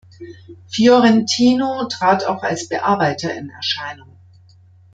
[0.65, 4.17] Fiorentino trat auch als Bearbeiter in Erscheinung.